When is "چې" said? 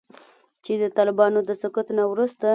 0.63-0.73